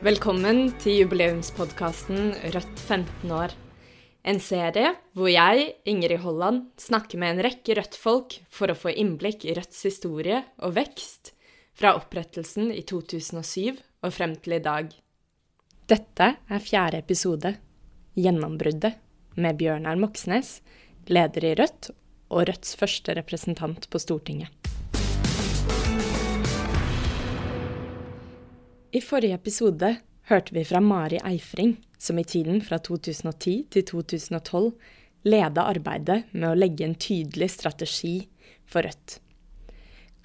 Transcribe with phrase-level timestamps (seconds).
[0.00, 3.52] Velkommen til jubileumspodkasten Rødt 15 år.
[4.24, 9.44] En serie hvor jeg, Ingrid Holland, snakker med en rekke Rødt-folk for å få innblikk
[9.44, 11.34] i Rødts historie og vekst
[11.76, 14.88] fra opprettelsen i 2007 og frem til i dag.
[15.92, 17.58] Dette er fjerde episode,
[18.16, 18.96] Gjennombruddet,
[19.36, 20.62] med Bjørnar Moxnes,
[21.12, 21.92] leder i Rødt
[22.32, 24.79] og Rødts første representant på Stortinget.
[28.90, 29.88] I forrige episode
[30.26, 34.72] hørte vi fra Mari Eifring, som i tiden fra 2010 til 2012
[35.30, 38.16] leda arbeidet med å legge en tydelig strategi
[38.66, 39.20] for Rødt.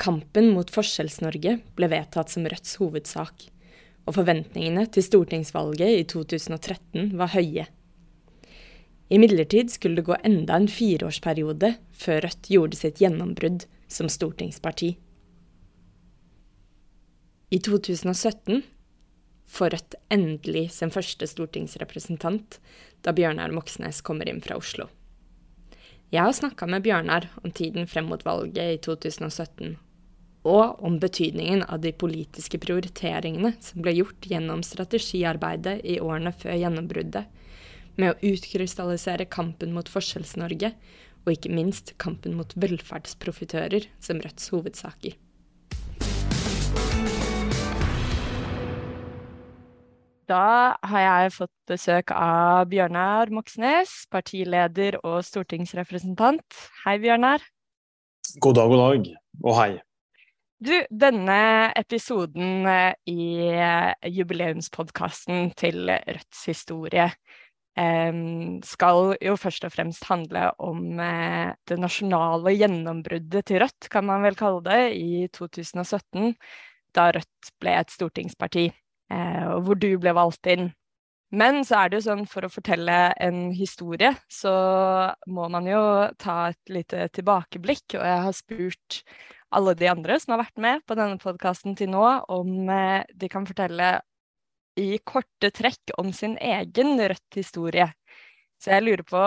[0.02, 3.46] Kampen mot Forskjells-Norge ble vedtatt som Rødts hovedsak,
[4.10, 7.70] og forventningene til stortingsvalget i 2013 var høye.
[9.14, 14.96] Imidlertid skulle det gå enda en fireårsperiode før Rødt gjorde sitt gjennombrudd som stortingsparti.
[17.56, 18.62] I 2017
[19.48, 22.58] får Rødt endelig sin første stortingsrepresentant
[23.06, 24.90] da Bjørnar Moxnes kommer inn fra Oslo.
[26.12, 29.78] Jeg har snakka med Bjørnar om tiden frem mot valget i 2017,
[30.44, 36.60] og om betydningen av de politiske prioriteringene som ble gjort gjennom strategiarbeidet i årene før
[36.60, 37.24] gjennombruddet,
[37.96, 40.74] med å utkrystallisere kampen mot Forskjells-Norge,
[41.24, 45.16] og ikke minst kampen mot velferdsprofitører som Rødts hovedsaker.
[50.26, 56.46] Da har jeg fått besøk av Bjørnar Moxnes, partileder og stortingsrepresentant.
[56.82, 57.46] Hei, Bjørnar.
[58.42, 59.12] God dag, god dag,
[59.44, 59.70] og hei.
[60.66, 61.38] Du, denne
[61.78, 67.12] episoden eh, i eh, jubileumspodkasten til Rødts historie
[67.76, 74.24] skal jo først og fremst handle om eh, det nasjonale gjennombruddet til Rødt, kan man
[74.24, 76.38] vel kalle det, i 2017,
[76.96, 78.70] da Rødt ble et stortingsparti.
[79.14, 80.72] Eh, hvor du ble valgt inn.
[81.36, 84.54] Men så er det jo sånn, for å fortelle en historie, så
[85.28, 85.82] må man jo
[86.22, 87.98] ta et lite tilbakeblikk.
[87.98, 89.02] Og jeg har spurt
[89.56, 93.30] alle de andre som har vært med på denne podkasten til nå, om eh, de
[93.32, 93.98] kan fortelle
[94.80, 97.88] i korte trekk om sin egen Rødt-historie.
[98.60, 99.22] Så jeg lurer på,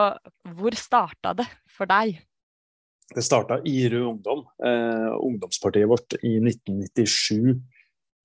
[0.58, 2.18] hvor starta det for deg?
[3.08, 7.56] Det starta i Rød Ungdom, eh, ungdomspartiet vårt, i 1997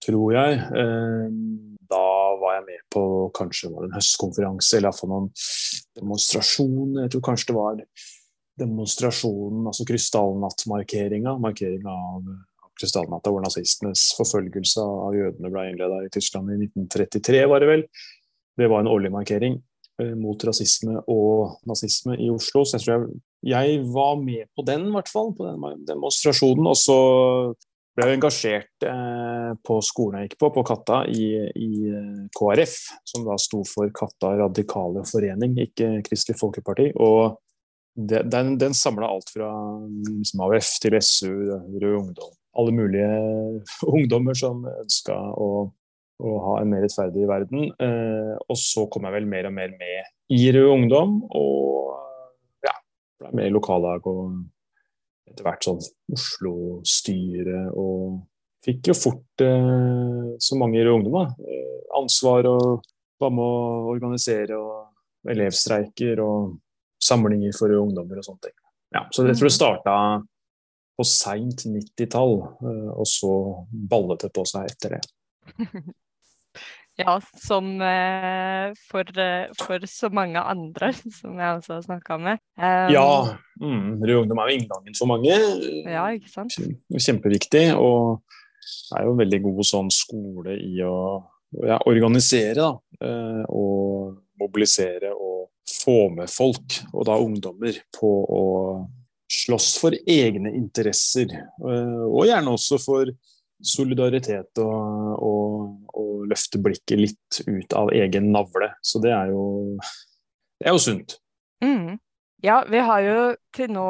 [0.05, 0.59] tror jeg.
[0.79, 1.27] Eh,
[1.93, 2.05] da
[2.41, 3.03] var jeg med på
[3.35, 5.29] kanskje var det en høstkonferanse, eller iallfall noen
[5.99, 6.99] demonstrasjon.
[7.03, 7.83] Jeg tror kanskje det var
[8.61, 11.35] demonstrasjonen, altså krystallnattmarkeringa.
[11.41, 12.31] Markeringa av,
[12.65, 17.71] av krystallnatta hvor nazistenes forfølgelse av jødene ble innleda i Tyskland i 1933, var det
[17.71, 17.85] vel.
[18.59, 19.57] Det var en årlig markering
[20.01, 22.65] eh, mot rasisme og nazisme i Oslo.
[22.65, 23.21] Så jeg tror jeg,
[23.53, 25.33] jeg var med på den, i hvert fall.
[25.37, 26.69] På den demonstrasjonen.
[26.69, 26.99] Og så
[27.93, 32.75] ble jo engasjert eh, på skolen jeg gikk på, på Katta, i, i, eh, KrF,
[33.09, 36.89] som da sto for Katta radikale forening, ikke Kristelig Folkeparti.
[36.97, 37.37] Og
[37.93, 39.51] den, den samla alt fra
[40.07, 42.33] liksom, AUF til SU, Rød Ungdom.
[42.57, 43.11] Alle mulige
[43.95, 45.51] ungdommer som ønska å,
[46.17, 47.69] å, ha en mer rettferdig verden.
[47.77, 52.73] Eh, og så kom jeg vel mer og mer med i Rød Ungdom, og ja,
[53.21, 54.41] ble med i lokallag og
[55.33, 55.81] etter hvert sånn
[56.13, 58.21] Oslo-styre og
[58.63, 62.83] fikk jo fort, eh, så mange ungdommer, eh, ansvar og
[63.19, 66.59] var med å organisere og elevstreiker og
[67.03, 68.57] samlinger for ungdommer og sånne ting.
[68.93, 69.57] Ja, så jeg tror det mm.
[69.57, 69.95] starta
[70.93, 73.33] på seint 90-tall, eh, og så
[73.71, 75.03] ballet det på seg etter det.
[77.01, 82.41] Ja, som eh, for, eh, for, så mange andre som jeg også har snakka med.
[82.93, 83.07] Ja,
[83.61, 85.37] mm, Rød Ungdom er jo inngangen for mange.
[85.89, 86.57] Ja, ikke sant?
[86.93, 87.71] Kjempeviktig.
[87.73, 88.21] Og
[88.93, 90.97] er jo en veldig god sånn skole i å
[91.65, 92.69] ja, organisere da,
[93.01, 98.43] eh, og mobilisere og få med folk, og da ungdommer, på å
[99.33, 101.31] slåss for egne interesser.
[101.63, 103.09] Og gjerne også for
[103.63, 105.57] solidaritet og, og,
[105.93, 108.73] og, løfte blikket litt ut av egen navle.
[108.83, 109.43] Så det er jo,
[110.59, 111.17] det er jo sunt.
[111.63, 111.99] Mm.
[112.43, 113.19] Ja, vi har jo
[113.55, 113.87] til nå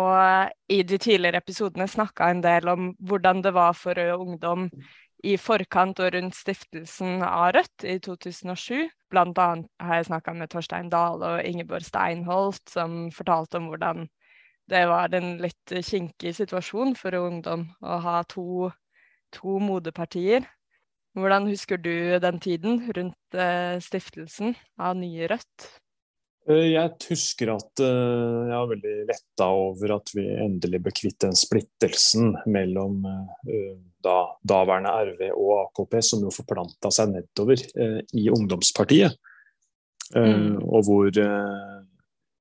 [0.69, 4.67] i de tidligere episodene snakka en del om hvordan det var for Rød Ungdom
[5.23, 8.91] i forkant og rundt stiftelsen av Rødt i 2007.
[9.09, 14.05] Blant annet har jeg snakka med Torstein Dahl og Ingeborg Steinholt, som fortalte om hvordan
[14.69, 18.69] det var en litt kinkig situasjon for Rød Ungdom å ha to
[19.33, 20.45] to moderpartier.
[21.13, 25.67] Hvordan husker du den tiden rundt eh, stiftelsen av Nye Rødt?
[26.49, 31.19] Eh, jeg husker at eh, jeg var veldig letta over at vi endelig ble kvitt
[31.21, 33.05] den splittelsen mellom
[34.03, 39.13] da, daværende RV og AKP, som jo forplanta seg nedover i ungdomspartiet.
[40.13, 40.59] Mm.
[40.61, 41.07] Og hvor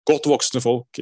[0.09, 0.99] godt voksne folk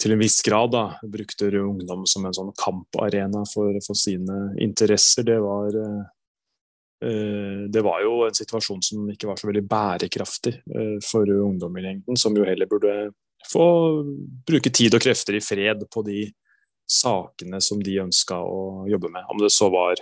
[0.00, 5.26] til en viss grad da, brukte ungdom som en sånn kamparena for, for sine interesser.
[5.28, 5.76] Det var
[7.04, 10.54] Eh, det var jo en situasjon som ikke var så veldig bærekraftig
[11.06, 13.12] for Rød ungdom i lengden, som jo heller burde
[13.46, 13.66] få
[14.48, 16.26] bruke tid og krefter i fred på de
[16.90, 19.26] sakene som de ønska å jobbe med.
[19.30, 20.00] Om det så var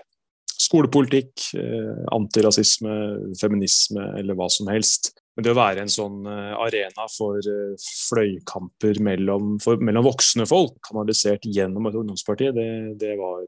[0.56, 2.96] skolepolitikk, eh, antirasisme,
[3.40, 5.12] feminisme eller hva som helst.
[5.36, 7.44] Men det å være en sånn arena for
[7.82, 12.68] fløykamper mellom, for, mellom voksne folk, kanalisert gjennom et ungdomsparti, det,
[13.02, 13.44] det var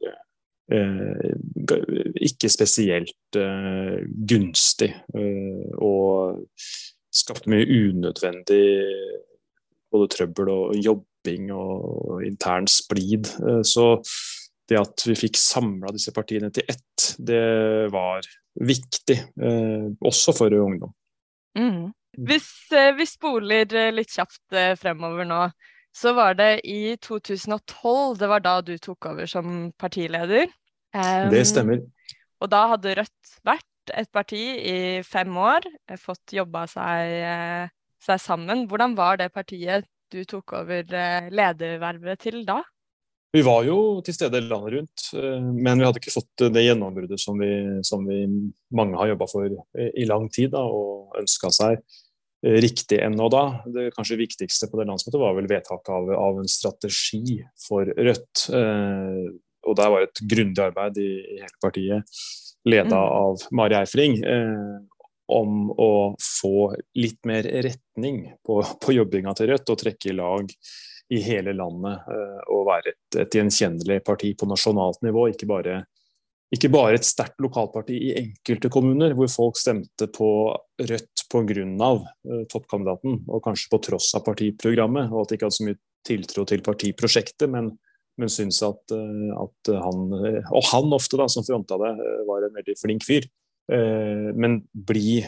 [0.69, 1.31] Eh,
[2.29, 4.91] ikke spesielt eh, gunstig.
[5.17, 6.43] Eh, og
[7.09, 8.65] skapte mye unødvendig
[9.89, 13.31] både trøbbel og jobbing og intern splid.
[13.65, 13.95] Så
[14.69, 18.27] det at vi fikk samla disse partiene til ett, det var
[18.61, 19.17] viktig,
[20.05, 20.93] også for ungdom.
[21.59, 21.89] Mm.
[22.29, 22.49] Hvis
[22.99, 25.43] vi spoler litt kjapt fremover nå,
[25.95, 30.49] så var det i 2012, det var da du tok over som partileder.
[30.95, 31.83] Um, det stemmer.
[32.43, 37.69] Og da hadde Rødt vært et parti i fem år, eh, fått jobba seg, eh,
[38.01, 38.67] seg sammen.
[38.69, 42.63] Hvordan var det partiet du tok over eh, ledervervet til da?
[43.35, 47.37] Vi var jo til stede landet rundt, men vi hadde ikke fått det gjennombruddet som
[47.37, 47.51] vi,
[47.85, 48.23] som vi
[48.73, 51.83] mange har jobba for i lang tid da, og ønska seg
[52.43, 53.45] riktig ennå da.
[53.67, 58.49] Det kanskje viktigste på det landsmøtet var vel vedtaket av, av en strategi for Rødt.
[58.55, 59.25] Eh,
[59.69, 62.21] og der var et grundig arbeid i, i hele partiet,
[62.69, 63.17] leda mm.
[63.19, 64.77] av Mari Eifring, eh,
[65.29, 65.91] om å
[66.25, 70.55] få litt mer retning på, på jobbinga til Rødt og trekke i lag
[71.15, 75.79] i hele landet eh, og være et, et, gjenkjennelig parti på nasjonalt nivå, ikke bare,
[76.55, 80.31] ikke bare et sterkt lokalparti i enkelte kommuner hvor folk stemte på
[80.79, 81.91] Rødt pga.
[82.29, 85.81] Uh, toppkandidaten, og kanskje på tross av partiprogrammet, og at de ikke hadde så mye
[86.07, 87.73] tiltro til partiprosjektet, men
[88.19, 92.45] men syns at, eh, at, han, og han ofte da, som fronta det, eh, var
[92.45, 93.29] en veldig flink fyr.
[93.71, 95.21] Eh, men bli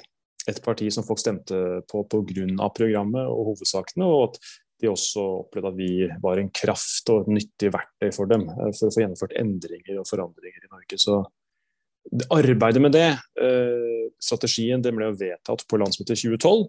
[0.49, 2.71] et parti som folk stemte på pga.
[2.75, 4.41] programmet og hovedsakene, og at
[4.81, 5.93] de også opplevde at vi
[6.23, 10.09] var en kraft og et nyttig verktøy for dem for å få gjennomført endringer og
[10.09, 10.99] forandringer i Norge.
[11.01, 11.21] Så
[12.33, 13.09] arbeidet med det,
[14.23, 16.69] strategien, den ble vedtatt på landsmøtet i 2012.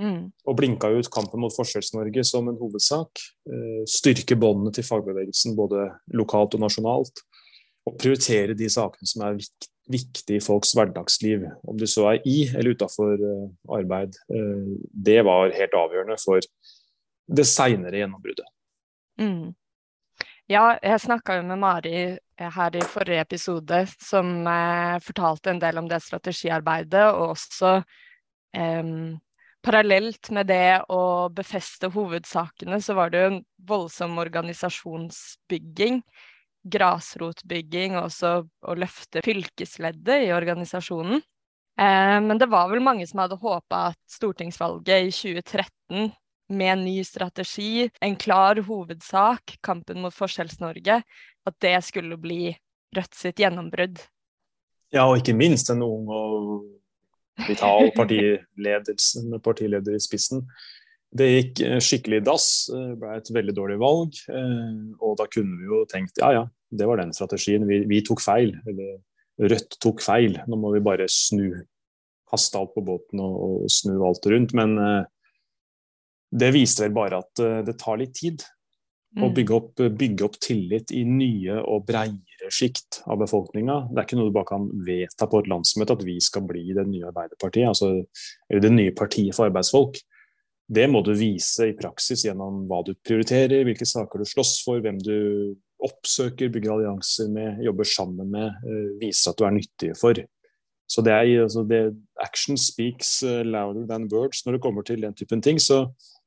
[0.00, 0.30] Mm.
[0.48, 3.22] Og blinka ut kampen mot Forskjells-Norge som en hovedsak.
[3.50, 7.22] Eh, styrke båndene til fagbevegelsen både lokalt og nasjonalt.
[7.88, 9.40] Og prioritere de sakene som er
[9.90, 11.48] viktige i folks hverdagsliv.
[11.68, 13.46] Om de så er i eller utafor eh,
[13.76, 14.16] arbeid.
[14.32, 14.68] Eh,
[15.10, 16.44] det var helt avgjørende for
[17.30, 18.46] det seinere gjennombruddet.
[19.20, 19.52] Mm.
[20.50, 21.94] Ja, jeg snakka jo med Mari
[22.40, 27.76] her i forrige episode, som eh, fortalte en del om det strategiarbeidet, og også
[28.56, 28.90] eh,
[29.62, 36.02] parallelt med det å befeste hovedsakene, så var det jo en voldsom organisasjonsbygging.
[36.60, 41.22] Grasrotbygging, og også å løfte fylkesleddet i organisasjonen.
[41.80, 46.10] Eh, men det var vel mange som hadde håpa at stortingsvalget i 2013
[46.50, 51.00] med en ny strategi, en klar hovedsak, kampen mot Forskjells-Norge,
[51.46, 52.56] at det skulle bli
[52.90, 54.00] Rødt sitt gjennombrudd.
[54.90, 56.64] Ja, og ikke minst en ung og
[57.46, 60.42] vital partiledelse med partileder i spissen.
[61.10, 64.18] Det gikk eh, skikkelig i dass, eh, ble et veldig dårlig valg.
[64.30, 67.66] Eh, og da kunne vi jo tenkt ja ja, det var den strategien.
[67.70, 68.56] Vi, vi tok feil.
[68.66, 68.98] Eller
[69.40, 70.34] Rødt tok feil.
[70.50, 71.62] Nå må vi bare snu.
[72.30, 74.54] Kaste alt på båten og, og snu alt rundt.
[74.58, 74.74] Men
[76.30, 78.44] det viste vel bare at det tar litt tid
[79.18, 79.34] å mm.
[79.34, 83.88] bygge opp, bygge opp tillit i nye og breiere sjikt av befolkninga.
[83.90, 86.68] Det er ikke noe du bare kan vedta på et landsmøte at vi skal bli
[86.76, 87.90] det nye Arbeiderpartiet, altså,
[88.48, 89.98] eller det nye partiet for arbeidsfolk.
[90.70, 94.82] Det må du vise i praksis gjennom hva du prioriterer, hvilke saker du slåss for,
[94.84, 95.16] hvem du
[95.82, 100.22] oppsøker, bygger allianser med, jobber sammen med, uh, viser at du er nyttige for.
[100.90, 101.82] Så det er, altså det,
[102.18, 105.60] Action speaks eh, louder than words når det kommer til den typen ting.
[105.62, 106.19] så Eh,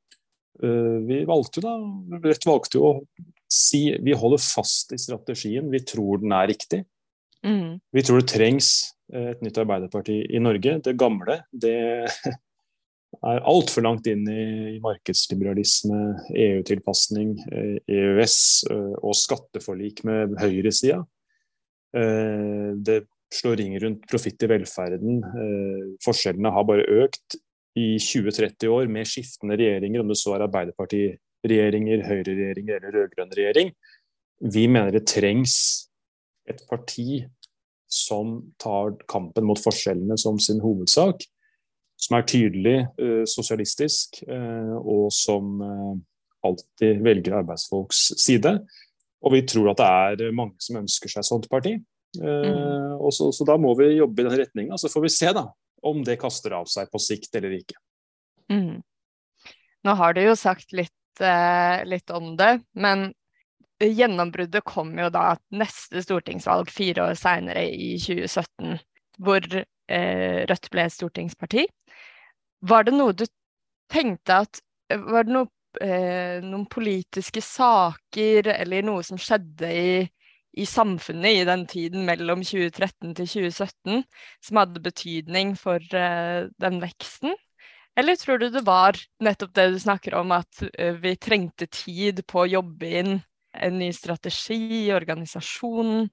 [0.61, 1.71] vi valgte da,
[2.23, 2.91] Rødt valgte jo å
[3.53, 6.83] si vi holder fast i strategien, vi tror den er riktig.
[7.43, 7.79] Mm.
[7.91, 8.71] Vi tror det trengs
[9.13, 10.77] eh, et nytt Arbeiderparti i Norge.
[10.85, 11.75] Det gamle det
[13.33, 16.01] er altfor langt inn i markedsliberalisme,
[16.45, 17.35] EU-tilpasning,
[17.87, 18.37] EØS
[18.71, 21.03] eh, e og skatteforlik med høyresida.
[21.93, 25.19] Det slår ring rundt profitt i velferden.
[26.01, 27.35] Forskjellene har bare økt
[27.79, 33.73] i 20-30 år med skiftende regjeringer, om det så er Arbeiderpartiregjeringer, Høyre-regjeringer eller rød-grønn regjering.
[34.53, 35.55] Vi mener det trengs
[36.49, 37.23] et parti
[37.93, 41.25] som tar kampen mot forskjellene som sin hovedsak.
[42.03, 45.93] Som er tydelig eh, sosialistisk, eh, og som eh,
[46.43, 48.57] alltid velger arbeidsfolks side.
[49.23, 49.79] Og vi tror at
[50.17, 51.77] det er mange som ønsker seg et sånt parti.
[52.13, 52.99] Mm.
[53.09, 54.77] Så, så, da må vi jobbe i den retninga.
[54.77, 55.45] Så får vi se da,
[55.83, 57.77] om det kaster av seg på sikt eller ikke.
[58.51, 58.81] Mm.
[59.83, 63.11] Nå har du jo sagt litt, eh, litt om det, men
[63.83, 68.77] gjennombruddet kom jo da neste stortingsvalg fire år seinere, i 2017,
[69.23, 71.65] hvor eh, Rødt ble et stortingsparti.
[72.63, 73.25] Var det noe du
[73.91, 74.61] tenkte at
[74.93, 75.47] Var det noe,
[75.81, 79.93] eh, noen politiske saker eller noe som skjedde i
[80.53, 84.03] i samfunnet i den tiden mellom 2013 til 2017
[84.45, 87.33] som hadde betydning for uh, den veksten?
[87.97, 92.23] Eller tror du det var nettopp det du snakker om, at uh, vi trengte tid
[92.29, 93.15] på å jobbe inn
[93.53, 96.07] en ny strategi i organisasjonen?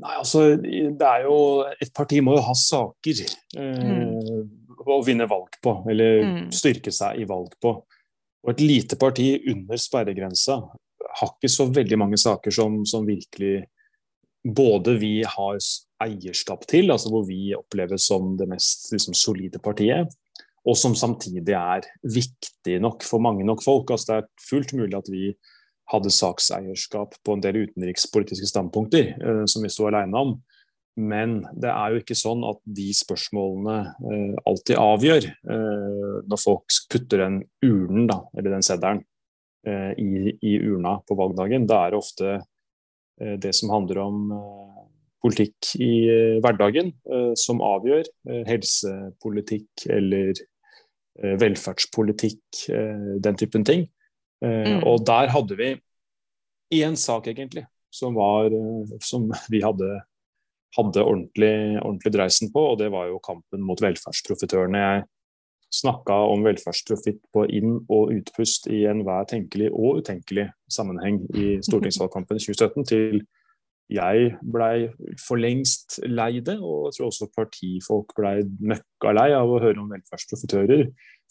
[0.00, 3.24] Nei, altså, det er jo Et parti må jo ha saker
[3.58, 4.84] uh, mm.
[4.86, 6.44] å vinne valg på, eller mm.
[6.54, 7.74] styrke seg i valg på.
[8.40, 10.62] Og et lite parti under sperregrensa
[11.18, 13.64] har ikke så veldig mange saker som, som virkelig
[14.44, 15.58] både vi har
[16.00, 20.12] eierskap til, altså hvor vi oppleves som det mest liksom, solide partiet,
[20.68, 23.90] og som samtidig er viktig nok for mange nok folk.
[23.92, 25.32] Altså, det er fullt mulig at vi
[25.90, 30.34] hadde sakseierskap på en del utenrikspolitiske standpunkter eh, som vi sto alene om.
[31.00, 36.76] Men det er jo ikke sånn at de spørsmålene eh, alltid avgjør eh, når folk
[36.92, 39.02] putter den urnen, da, eller den seddelen,
[39.68, 41.66] i, i, urna på valgdagen.
[41.68, 44.78] Da er det ofte eh, det som handler om eh,
[45.20, 45.92] politikk i
[46.40, 46.94] hverdagen,
[47.36, 48.06] som avgjør.
[48.48, 50.38] Helsepolitikk eller
[51.36, 52.62] velferdspolitikk,
[53.20, 53.82] den typen ting.
[54.40, 54.78] Mm.
[54.88, 55.68] Og der hadde vi
[56.80, 58.48] én sak, egentlig, som, var,
[59.04, 59.90] som vi hadde,
[60.78, 61.52] hadde ordentlig,
[61.82, 64.80] ordentlig, dreisen på, og det var jo kampen mot velferdsprofitørene.
[64.86, 65.04] Jeg
[65.70, 72.40] snakka om velferdsprofitt på inn- og utpust i enhver tenkelig og utenkelig sammenheng i stortingsvalgkampen
[72.40, 73.22] i 2017, til
[73.90, 74.86] jeg blei
[75.18, 79.82] for lengst lei det, og jeg tror også partifolk blei møkka lei av å høre
[79.82, 80.84] om velferdsprofitører,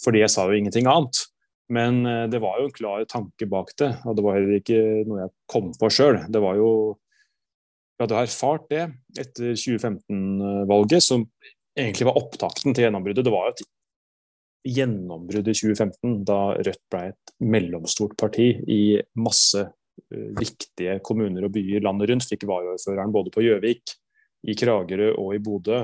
[0.04, 1.22] fordi jeg sa jo ingenting annet.
[1.70, 4.82] Men eh, det var jo en klar tanke bak det, og det var heller ikke
[5.08, 6.24] noe jeg kom på sjøl.
[6.28, 6.72] Det var jo
[8.00, 8.84] Jeg hadde erfart det
[9.20, 11.26] etter 2015-valget, som
[11.76, 13.26] egentlig var opptakten til gjennombruddet.
[13.28, 13.64] Det var jo et
[14.68, 18.82] gjennombrudd i 2015, da Rødt ble et mellomstort parti i
[19.20, 22.28] masse uh, viktige kommuner og byer landet rundt.
[22.30, 23.96] Fikk varaordføreren både på Gjøvik,
[24.48, 25.84] i Kragerø og i Bodø.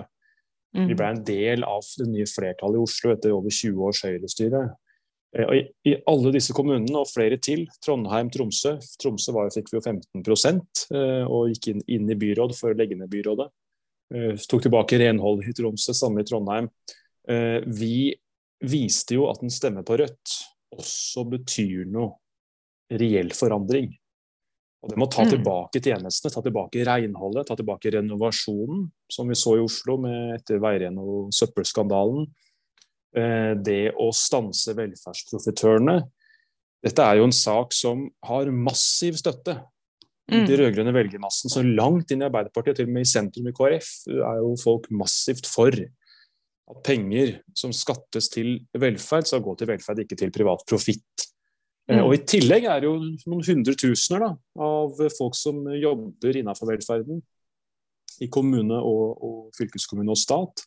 [0.76, 0.90] Mm.
[0.90, 4.66] Vi ble en del av det nye flertallet i Oslo etter over 20 års høyrestyre.
[5.36, 9.80] Uh, I, I alle disse kommunene, og flere til, Trondheim, Tromsø Tromsø var, fikk vi
[9.80, 13.48] jo 15 uh, og gikk inn, inn, i byråd for å legge ned byrådet.
[14.46, 16.70] tok tilbake renhold i Tromsø, samme i Trondheim.
[17.66, 18.14] vi
[18.64, 20.36] viste jo at en stemme på Rødt
[20.76, 22.16] også betyr noe
[23.00, 23.92] reell forandring.
[24.86, 25.30] Og Det må ta mm.
[25.34, 30.62] tilbake tjenestene, ta tilbake renholdet, ta tilbake renovasjonen, som vi så i Oslo med etter
[30.62, 32.28] veiren- og søppelskandalen.
[33.18, 36.04] Eh, det å stanse velferdsprofitørene.
[36.86, 39.56] Dette er jo en sak som har massiv støtte
[40.30, 40.46] mm.
[40.46, 41.50] de rød-grønne velgermassen.
[41.50, 44.86] Så langt inn i Arbeiderpartiet, til og med i sentrum i KrF, er jo folk
[44.94, 45.74] massivt for
[46.72, 51.28] at penger som skattes til velferd, skal gå til velferd, ikke til privat profitt.
[51.88, 52.04] Eh, mm.
[52.08, 52.96] Og I tillegg er det jo
[53.30, 54.32] noen hundretusener da,
[54.66, 57.22] av folk som jobber innenfor velferden,
[58.24, 60.64] i kommune og, og fylkeskommune og stat,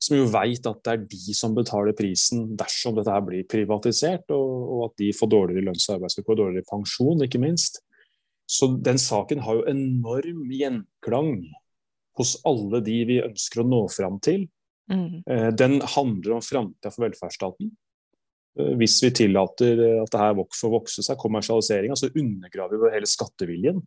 [0.00, 4.26] som jo veit at det er de som betaler prisen dersom dette her blir privatisert,
[4.34, 7.80] og, og at de får dårligere lønns- og arbeidsvilkår, dårligere pensjon, ikke minst.
[8.46, 11.32] Så den saken har jo enorm gjenklang
[12.16, 14.46] hos alle de vi ønsker å nå fram til.
[14.92, 15.22] Mm.
[15.30, 17.72] Eh, den handler om framtida for velferdsstaten.
[18.58, 22.94] Eh, hvis vi tillater eh, at det her får vokse seg, kommersialiseringa, så undergraver vi
[22.94, 23.82] hele skatteviljen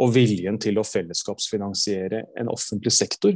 [0.00, 3.34] og viljen til å fellesskapsfinansiere en offentlig sektor.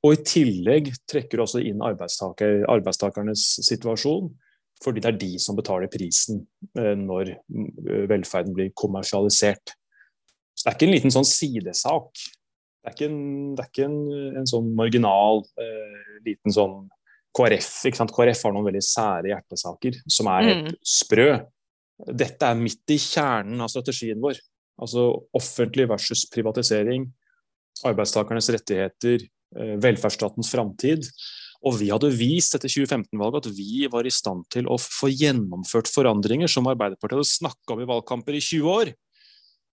[0.00, 4.32] Og i tillegg trekker du også inn arbeidstaker, arbeidstakernes situasjon,
[4.82, 6.40] fordi det er de som betaler prisen
[6.72, 7.34] når
[8.08, 9.74] velferden blir kommersialisert.
[10.56, 12.24] Så det er ikke en liten sånn sidesak
[12.80, 13.20] det er ikke en,
[13.60, 13.98] er ikke en,
[14.40, 16.86] en sånn marginal, eh, liten sånn
[17.36, 17.68] KrF.
[17.86, 18.14] ikke sant?
[18.16, 20.78] KrF har noen veldig sære hjertesaker som er helt mm.
[20.96, 21.28] sprø.
[22.22, 24.40] Dette er midt i kjernen av strategien vår.
[24.80, 27.04] Altså offentlig versus privatisering,
[27.84, 31.04] arbeidstakernes rettigheter, eh, velferdsstatens framtid.
[31.68, 35.92] Og vi hadde vist etter 2015-valget at vi var i stand til å få gjennomført
[35.92, 38.94] forandringer som Arbeiderpartiet hadde snakka om i valgkamper i 20 år,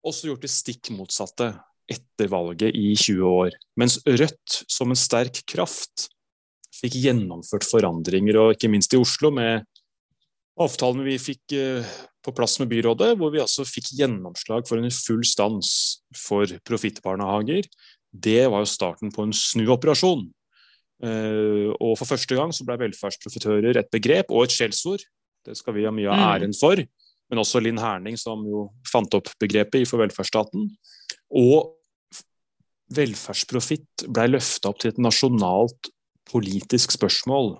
[0.04, 1.54] og så gjort det stikk motsatte
[1.90, 3.56] etter valget i 20 år.
[3.80, 6.08] Mens Rødt, som en sterk kraft,
[6.80, 9.66] fikk gjennomført forandringer, og ikke minst i Oslo, med
[10.60, 11.94] avtalen vi fikk eh,
[12.24, 15.70] på plass med byrådet, hvor vi altså fikk gjennomslag for en full stans
[16.16, 17.68] for profittbarnehager.
[18.10, 20.28] Det var jo starten på en snuoperasjon.
[21.00, 25.00] Uh, og for første gang så ble velferdsprofitører et begrep og et skjellsord.
[25.46, 26.24] Det skal vi ha mye av mm.
[26.26, 26.82] æren for.
[27.30, 30.66] Men også Linn Herning, som jo fant opp begrepet for velferdsstaten.
[31.40, 31.70] Og
[32.94, 35.90] velferdsprofitt ble løfta opp til et nasjonalt
[36.30, 37.54] politisk spørsmål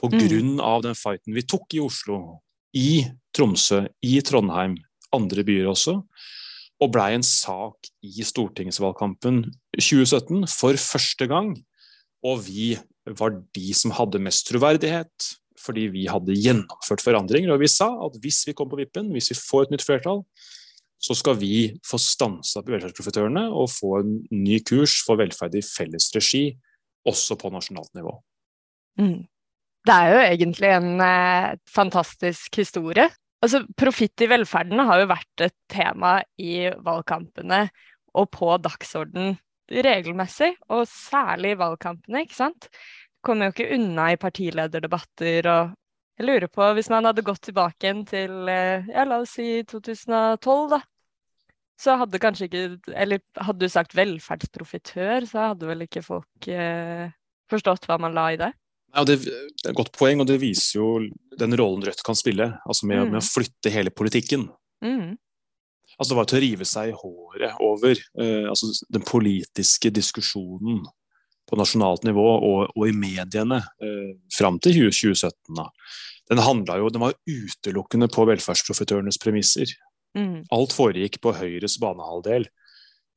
[0.00, 0.16] på mm.
[0.24, 2.40] grunn av den fighten vi tok i Oslo,
[2.74, 3.04] i
[3.34, 4.76] Tromsø, i Trondheim,
[5.14, 6.00] andre byer også
[6.82, 9.44] og blei en sak i stortingsvalgkampen
[9.78, 11.54] 2017 for første gang
[12.24, 12.72] og vi
[13.20, 15.30] var de som hadde mest troverdighet,
[15.60, 17.52] fordi vi hadde gjennomført forandringer.
[17.52, 20.24] Og vi sa at hvis vi kommer på vippen, hvis vi får et nytt flertall,
[21.04, 26.08] så skal vi få stansa velferdsprofitørene og få en ny kurs for velferd i felles
[26.16, 26.46] regi,
[27.04, 28.14] også på nasjonalt nivå.
[29.00, 29.26] Mm.
[29.84, 33.10] Det er jo egentlig en eh, fantastisk historie.
[33.44, 37.66] Altså, Profitt i velferden har jo vært et tema i valgkampene
[38.16, 39.34] og på dagsorden
[39.84, 42.68] regelmessig, og særlig i valgkampene, ikke sant.
[43.24, 45.80] Kommer jo ikke unna i partilederdebatter og
[46.14, 50.68] Jeg lurer på, hvis man hadde gått tilbake til eh, ja, la oss si 2012,
[50.70, 50.78] da.
[51.80, 57.08] Så hadde kanskje ikke Eller hadde du sagt velferdsprofitør, så hadde vel ikke folk eh,
[57.50, 58.52] forstått hva man la i det?
[58.94, 60.88] Ja, det, er et godt poeng, og det viser jo
[61.38, 62.52] den rollen Rødt kan spille.
[62.62, 63.14] altså Med, mm.
[63.16, 64.46] med å flytte hele politikken.
[64.84, 65.16] Mm.
[65.98, 70.82] Altså det var til å rive seg i håret over eh, altså den politiske diskusjonen
[71.44, 75.34] på nasjonalt nivå og, og i mediene eh, fram til 2017.
[75.58, 75.68] Da.
[76.30, 76.40] Den,
[76.80, 79.74] jo, den var utelukkende på velferdsprofitørenes premisser.
[80.14, 80.44] Mm.
[80.54, 82.46] Alt foregikk på Høyres banehalvdel,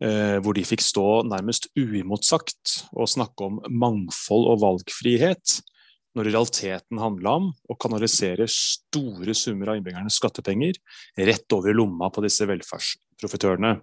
[0.03, 5.59] eh, hvor de fikk stå nærmest uimotsagt og snakke om mangfold og valgfrihet
[6.17, 10.79] når realiteten handla om å kanalisere store summer av innbyggernes skattepenger
[11.29, 13.75] rett over lomma på disse velferdsprofitørene.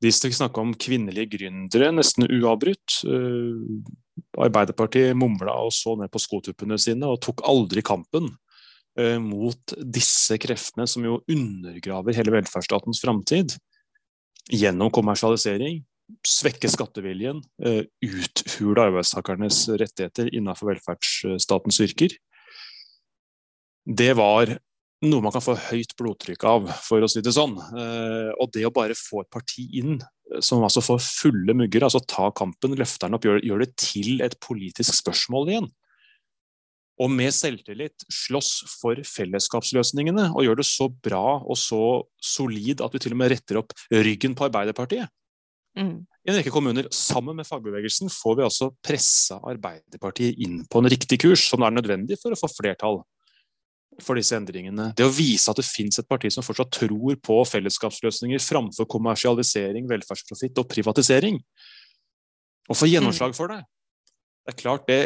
[0.00, 3.02] De snakka om kvinnelige gründere nesten uavbrutt.
[3.06, 3.96] Eh,
[4.40, 8.28] Arbeiderpartiet mumla og så ned på skotuppene sine og tok aldri kampen
[9.22, 13.54] mot disse kreftene som jo undergraver hele velferdsstatens framtid
[14.50, 15.82] gjennom kommersialisering,
[16.26, 22.16] svekke skatteviljen, eh, uthule arbeidstakernes rettigheter innenfor velferdsstatens yrker.
[23.86, 24.58] Det var
[25.06, 27.56] noe man kan få høyt blodtrykk av, for å si det sånn.
[27.56, 31.86] Eh, og det å bare få et parti inn eh, som altså får fulle mugger,
[31.86, 35.70] altså ta kampen, løfter den opp, gjør, gjør det til et politisk spørsmål igjen.
[37.00, 42.92] Og med selvtillit slåss for fellesskapsløsningene og gjør det så bra og så solid at
[42.92, 45.08] vi til og med retter opp ryggen på Arbeiderpartiet.
[45.78, 46.02] Mm.
[46.04, 50.90] I en rekke kommuner, sammen med fagbevegelsen, får vi altså pressa Arbeiderpartiet inn på en
[50.92, 53.00] riktig kurs, som er nødvendig for å få flertall
[54.04, 54.90] for disse endringene.
[54.96, 59.88] Det å vise at det finnes et parti som fortsatt tror på fellesskapsløsninger framfor kommersialisering,
[59.90, 61.40] velferdsprofitt og privatisering,
[62.70, 63.38] og få gjennomslag mm.
[63.38, 63.62] for det.
[64.44, 65.00] Det er klart det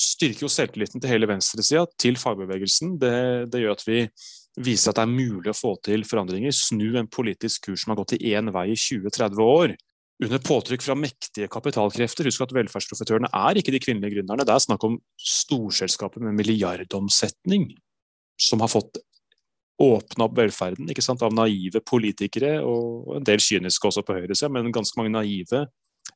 [0.00, 2.96] styrker jo selvtilliten til hele venstresida, til fagbevegelsen.
[3.00, 3.14] Det,
[3.52, 4.00] det gjør at vi
[4.64, 6.54] viser at det er mulig å få til forandringer.
[6.54, 9.76] Snu en politisk kurs som har gått i én vei i 20-30 år.
[10.24, 12.28] Under påtrykk fra mektige kapitalkrefter.
[12.30, 14.46] Husk at velferdsprofitørene er ikke de kvinnelige gründerne.
[14.46, 17.72] Det er snakk om storselskaper med milliardomsetning
[18.40, 18.98] som har fått
[19.82, 24.50] åpna opp velferden ikke sant, av naive politikere, og en del kyniske også på høyresida,
[24.52, 25.64] men ganske mange naive,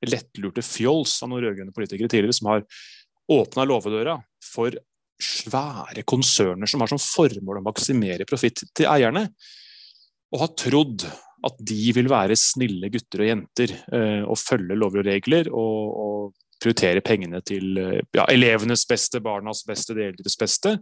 [0.07, 2.62] lettlurte fjols av noen rød-grønne politikere tidligere som har
[3.29, 4.75] åpna låvedøra for
[5.19, 9.27] svære konserner som har som formål å maksimere profitt til eierne,
[10.33, 11.07] og har trodd
[11.47, 15.99] at de vil være snille gutter og jenter eh, og følge lover og regler og,
[16.03, 20.77] og prioritere pengene til eh, ja, elevenes beste, barnas beste, de eldres beste.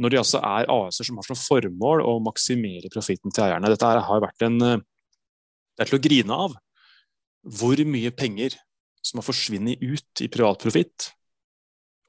[0.00, 3.70] Når de altså er AS-er som har som formål å maksimere profitten til eierne.
[3.70, 4.84] Dette har vært en eh,
[5.74, 6.60] Det er til å grine av
[7.58, 8.54] hvor mye penger
[9.04, 11.10] som har forsvunnet ut i privat profitt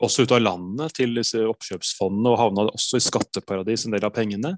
[0.03, 4.13] også ut av landet til disse oppkjøpsfondene, og havna også i skatteparadis en del av
[4.15, 4.55] pengene.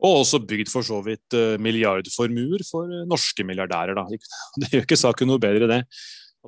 [0.00, 3.96] Og også bygd for så vidt uh, milliardformuer for uh, norske milliardærer.
[3.98, 4.06] Da.
[4.62, 5.82] Det gjør ikke saken noe bedre, det.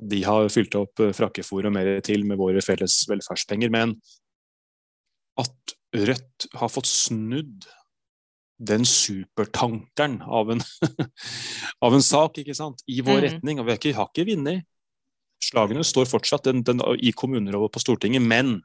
[0.09, 3.73] De har fylt opp uh, frakkefôr og mer til med våre felles velferdspenger.
[3.73, 3.97] Men
[5.41, 7.67] at Rødt har fått snudd
[8.57, 10.61] den supertankeren av en,
[11.85, 12.81] av en sak ikke sant?
[12.89, 13.25] i vår mm.
[13.27, 14.65] retning, og vi har ikke, har ikke vunnet
[15.43, 18.57] Slagene står fortsatt den, den, i kommuner og på Stortinget, men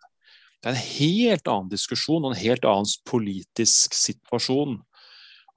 [0.59, 4.79] det er en helt annen diskusjon og en helt annen politisk situasjon.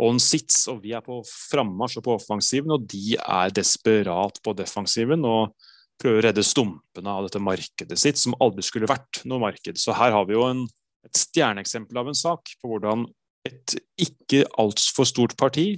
[0.01, 4.39] Og en sits, og vi er på frammarsj og på offensiven, og de er desperat
[4.41, 5.53] på defensiven og
[6.01, 9.77] prøver å redde stumpene av dette markedet sitt, som aldri skulle vært noe marked.
[9.77, 10.63] Så her har vi jo en,
[11.05, 13.05] et stjerneeksempel av en sak på hvordan
[13.45, 15.75] et ikke altfor stort parti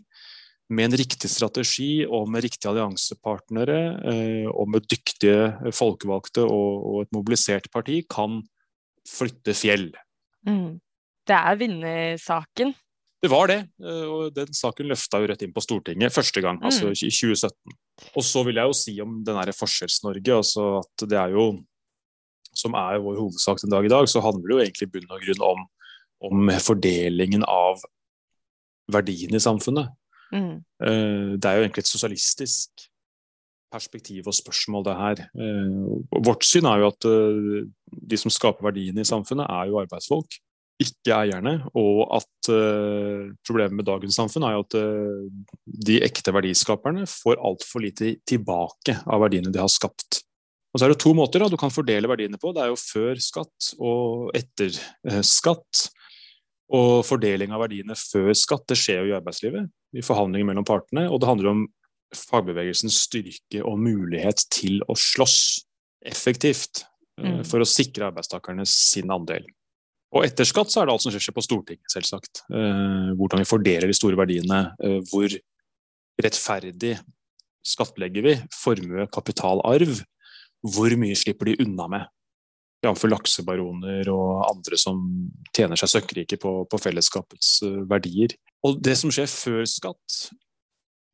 [0.73, 6.97] med en riktig strategi og med riktige alliansepartnere eh, og med dyktige folkevalgte og, og,
[7.05, 8.41] et mobilisert parti kan
[9.09, 9.91] flytte fjell.
[10.47, 10.79] Mm.
[11.27, 12.73] Det er vinnersaken.
[13.23, 16.59] Det var det, eh, og den saken løfta jo rett inn på Stortinget første gang,
[16.59, 16.65] mm.
[16.69, 17.77] altså i 2017.
[18.17, 21.51] Og så vil jeg jo si om den derre Forskjells-Norge, altså at det er jo
[22.53, 25.13] som er vår hovedsak den dag i dag, så handler det jo egentlig i bunn
[25.15, 25.65] og grunn om,
[26.29, 27.81] om fordelingen av
[28.93, 29.89] verdiene i samfunnet.
[30.33, 30.63] Mm.
[30.81, 32.87] Eh, det er jo egentlig et sosialistisk
[33.73, 35.21] perspektiv og spørsmål, det her.
[35.33, 37.69] Eh, vårt syn er jo at eh,
[38.09, 40.37] de som skaper verdiene i samfunnet, er jo arbeidsfolk,
[40.81, 41.55] ikke eierne.
[41.77, 42.49] Og at
[43.45, 44.75] problemet med dagens samfunn er jo at
[45.87, 50.23] de ekte verdiskaperne får altfor lite tilbake av verdiene de har skapt.
[50.73, 52.51] Og så er det to måter da, du kan fordele verdiene på.
[52.51, 54.73] Det er jo før skatt og etter
[55.23, 55.85] skatt.
[56.73, 61.07] Og fordeling av verdiene før skatt det skjer jo i arbeidslivet i forhandlinger mellom partene,
[61.09, 61.63] og det handler om
[62.13, 65.37] fagbevegelsens styrke og mulighet til å slåss
[66.05, 66.83] effektivt
[67.21, 67.43] eh, mm.
[67.49, 69.45] for å sikre arbeidstakerne sin andel.
[70.13, 72.43] Og etter skatt så er det alt som skjer på Stortinget, selvsagt.
[72.53, 74.65] Eh, hvordan vi fordeler de store verdiene.
[74.83, 75.33] Eh, hvor
[76.21, 76.97] rettferdig
[77.65, 80.03] skattlegger vi formue, kapital, arv?
[80.73, 82.11] Hvor mye slipper de unna med?
[82.83, 83.05] Jf.
[83.07, 84.99] laksebaroner og andre som
[85.55, 88.35] tjener seg søkkrike på, på fellesskapets verdier.
[88.67, 90.17] Og det som skjer før skatt,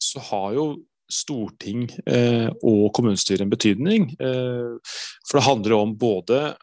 [0.02, 0.66] så har jo
[1.10, 4.10] storting eh, og kommunestyre en betydning.
[4.22, 4.96] Eh,
[5.28, 6.54] for det handler om både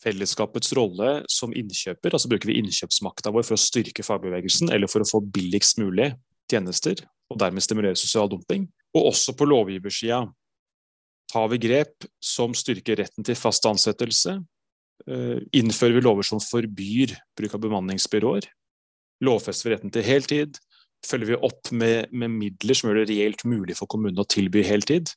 [0.00, 5.04] fellesskapets rolle som innkjøper, altså bruker vi innkjøpsmakta vår for å styrke fagbevegelsen eller for
[5.04, 6.14] å få billigst mulig
[6.50, 8.64] tjenester, og dermed stimulere sosial dumping.
[8.96, 10.24] Og også på lovgiversida
[11.30, 14.38] tar vi grep som styrker retten til fast ansettelse.
[15.08, 18.50] Eh, innfører vi lover som forbyr bruk av bemanningsbyråer
[19.24, 20.58] lovfester vi retten til heltid.
[21.06, 24.64] Følger vi opp med, med, midler som gjør det reelt mulig for kommunene å tilby
[24.66, 25.12] heltid.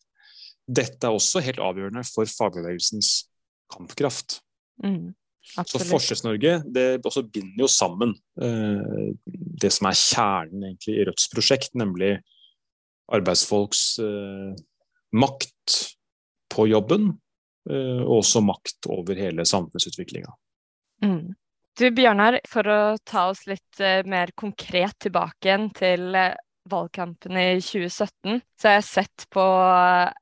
[0.64, 3.26] Dette er også helt avgjørende for fagbevegelsens
[3.74, 4.40] kampkraft.
[4.84, 5.12] Mm,
[5.44, 9.12] så Forskjells-Norge det også binder jo sammen eh,
[9.64, 12.16] det som er kjernen egentlig i Rødts prosjekt, nemlig
[13.14, 14.54] arbeidsfolks eh,
[15.20, 15.76] makt
[16.54, 17.12] på jobben,
[17.70, 20.34] eh, og også makt over hele samfunnsutviklinga.
[21.04, 21.34] Mm.
[21.80, 26.36] Du Bjørnar, for å ta oss litt uh, mer konkret tilbake igjen til uh,
[26.70, 29.42] valgkampen i 2017, så har jeg sett på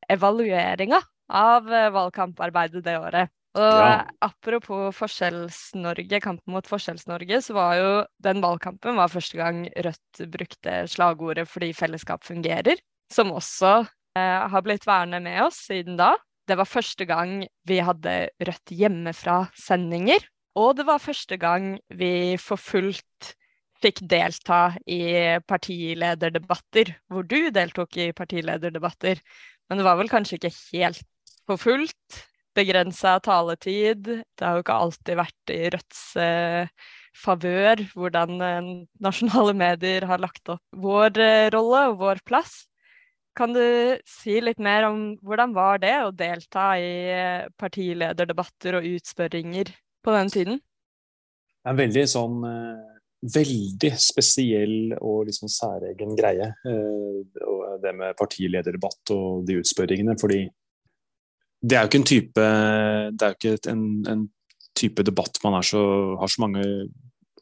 [0.09, 3.31] evalueringa av valgkamparbeidet det året.
[3.59, 4.03] Og ja.
[4.23, 7.89] apropos Forskjells-Norge, kampen mot Forskjells-Norge, så var jo
[8.23, 12.79] den valgkampen var første gang Rødt brukte slagordet 'fordi fellesskap fungerer',
[13.11, 13.81] som også
[14.17, 16.15] har blitt værende med oss siden da.
[16.47, 20.25] Det var første gang vi hadde Rødt hjemmefra-sendinger
[20.59, 23.35] og det var første gang vi for fullt
[23.81, 29.21] fikk delta i partilederdebatter, hvor du deltok i partilederdebatter.
[29.69, 31.05] Men det var vel kanskje ikke helt
[31.47, 32.19] for fullt.
[32.53, 34.03] Begrensa taletid.
[34.03, 38.71] Det har jo ikke alltid vært i Rødts eh, favør hvordan eh,
[39.01, 42.65] nasjonale medier har lagt opp vår eh, rolle og vår plass.
[43.37, 43.63] Kan du
[44.07, 49.71] si litt mer om hvordan var det å delta i eh, partilederdebatter og utspørringer
[50.03, 50.59] på den tiden?
[50.59, 52.87] Det er en veldig sånn eh,
[53.21, 56.47] Veldig spesiell og liksom særegen greie.
[56.65, 57.19] Eh,
[57.83, 60.15] det med partilederdebatt og de utspørringene.
[60.17, 60.39] Fordi
[61.61, 62.47] det er jo ikke en type
[63.13, 64.23] Det er jo ikke en, en
[64.73, 65.83] type debatt man så,
[66.17, 66.65] har så mange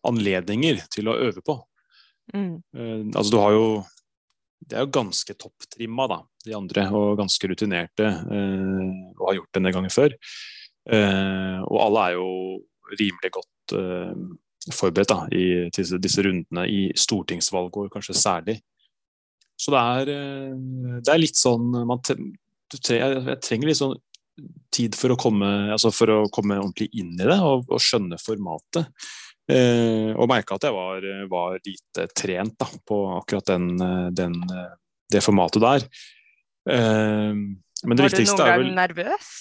[0.04, 1.56] anledninger til å øve på.
[2.36, 2.60] Mm.
[3.16, 3.66] Altså du har jo
[4.60, 8.10] Det er jo ganske topptrimma, da, de andre, og ganske rutinerte.
[9.18, 10.16] og har gjort det en gang før.
[10.90, 12.30] Eh, og alle er jo
[12.98, 18.58] rimelig godt eh, forberedt da, i disse, disse, rundene i stortingsvalgår, kanskje særlig.
[19.60, 22.02] Så det er, eh, det er litt sånn man,
[22.80, 23.98] Jeg trenger litt sånn
[24.72, 28.18] tid for å komme, altså for å komme ordentlig inn i det og, og skjønne
[28.22, 28.88] formatet.
[29.50, 33.72] Eh, og merka at jeg var, var, lite trent da, på akkurat den,
[34.14, 34.36] den,
[35.10, 35.88] det formatet der.
[36.70, 39.32] Eh, men det var du noen gang nervøs?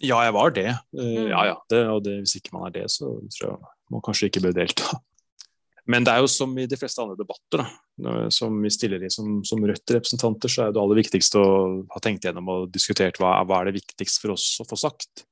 [0.00, 0.70] Ja, jeg var det.
[0.96, 1.56] Uh, ja, ja.
[1.68, 4.56] Det, og det, hvis ikke man er det, så tror jeg man kanskje ikke bør
[4.56, 5.00] delta.
[5.90, 7.64] Men det er jo som i de fleste andre debatter,
[8.00, 11.50] da, som vi stiller i som, som Rødt-representanter, så er det aller viktigste å
[11.90, 15.24] ha tenkt gjennom og diskutert hva, hva er det viktigst for oss å få sagt.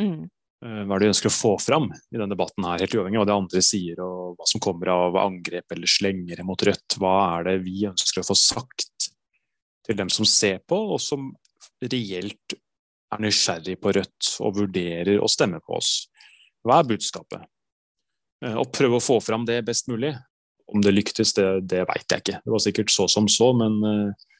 [0.00, 0.28] Mm.
[0.64, 3.18] Eh, hva er det de ønsker å få fram i denne debatten, her, helt uavhengig
[3.20, 6.96] av hva de andre sier og hva som kommer av angrep eller slengere mot Rødt.
[7.00, 9.10] Hva er det vi ønsker å få sagt
[9.84, 11.34] til dem som ser på, og som
[11.84, 12.56] reelt
[13.12, 16.06] er nysgjerrig på Rødt og vurderer å stemme på oss?
[16.64, 17.44] Hva er budskapet?
[18.44, 20.14] Eh, og prøve å få fram det best mulig.
[20.72, 22.40] Om det lyktes, det, det veit jeg ikke.
[22.40, 24.30] Det var sikkert så som så, men uh,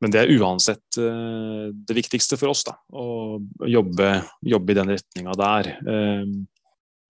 [0.00, 4.12] men det er uansett uh, det viktigste for oss, da, å jobbe,
[4.48, 5.70] jobbe i den retninga der.
[5.84, 6.24] Uh,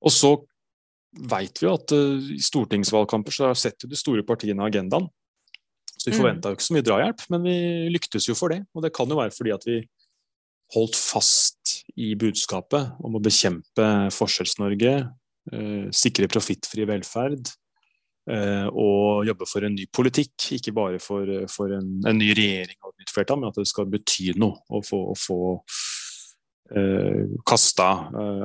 [0.03, 0.33] og så
[1.31, 5.07] veit vi jo at uh, i stortingsvalgkamper så setter de store partiene agendaen.
[6.01, 6.51] Så vi forventa mm.
[6.51, 7.57] jo ikke så mye drahjelp, men vi
[7.95, 8.63] lyktes jo for det.
[8.75, 9.81] Og det kan jo være fordi at vi
[10.75, 14.95] holdt fast i budskapet om å bekjempe Forskjells-Norge,
[15.99, 17.70] sikre profittfri velferd, Eh,
[18.31, 22.93] og jobbe for en ny politikk, ikke bare for, for en, en, ny regjering og
[22.93, 25.39] et nytt flertall, men at det skal bety noe å få, å få
[26.77, 28.45] eh, kasta eh,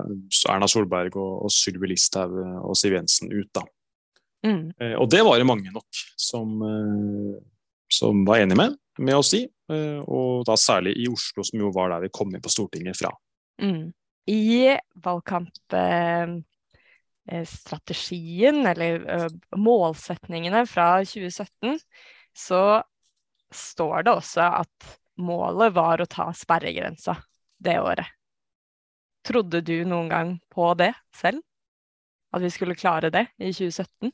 [0.54, 3.52] Erna Solberg og, og Sylvi Listhaug og Siv Jensen ut.
[3.54, 3.66] da.
[4.48, 4.64] Mm.
[4.80, 7.36] Eh, og det var det mange nok som, eh,
[8.00, 11.72] som var enig med, med oss i, Eh, og da særlig i Oslo, som jo
[11.74, 13.12] var der vi kom inn på Stortinget fra.
[13.62, 13.94] Mm.
[14.30, 16.36] I valgkamp Eh,
[17.50, 21.80] strategien, eller uh, målsetningene fra 2017,
[22.38, 22.62] så
[23.56, 27.18] står det også at målet var å ta sperregrensa
[27.64, 28.08] det året.
[29.26, 31.42] Trodde du noen gang på det selv?
[32.36, 34.12] At vi skulle klare det i 2017?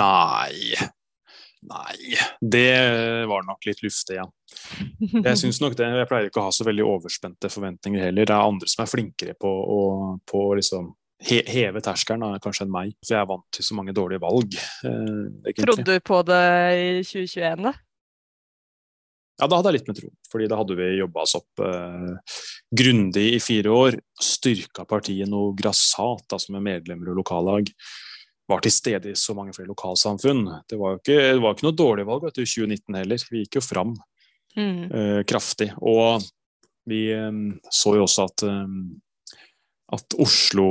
[0.00, 0.76] Nei.
[1.64, 4.26] Nei, det var nok litt luftig, ja.
[5.00, 5.86] Jeg syns nok det.
[5.96, 8.28] Jeg pleier ikke å ha så veldig overspente forventninger heller.
[8.28, 10.90] Det er andre som er flinkere på å liksom
[11.22, 12.94] heve terskelen kanskje enn meg.
[13.04, 14.56] For jeg er vant til så mange dårlige valg.
[14.84, 16.44] Eh, Trodde du på det
[16.76, 17.74] i 2021, da?
[19.34, 20.08] Ja, da hadde jeg litt med tro.
[20.30, 22.34] Fordi da hadde vi jobba oss opp eh,
[22.70, 23.98] grundig i fire år.
[24.22, 27.70] Styrka partiet noe grassat, altså med medlemmer og lokallag.
[28.50, 30.44] Var til stede i så mange flere lokalsamfunn.
[30.70, 33.26] Det var jo ikke, det var ikke noe dårlig valg vet du, i 2019 heller.
[33.32, 33.94] Vi gikk jo fram
[34.56, 34.82] mm.
[34.90, 35.70] eh, kraftig.
[35.82, 36.22] Og
[36.90, 37.32] vi eh,
[37.72, 39.40] så jo også at, eh,
[39.98, 40.68] at Oslo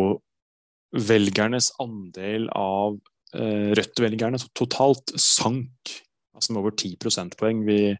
[0.93, 2.99] velgernes andel av
[3.35, 5.93] eh, Rødt-velgerne totalt sank
[6.33, 7.63] altså med over 10 prosentpoeng.
[7.67, 7.95] Vi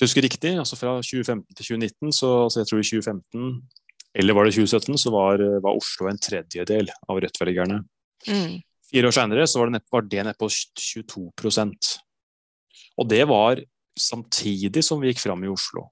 [0.00, 3.52] husker riktig, altså fra 2015 til 2019, så altså jeg tror i 2015
[4.18, 7.82] eller var det 2017, så var, var Oslo en tredjedel av Rødt-velgerne.
[8.26, 8.60] Mm.
[8.88, 11.90] Fire år senere så var det, var det ned på 22%
[12.98, 13.60] Og det var
[13.98, 15.90] samtidig som vi gikk fram i Oslo.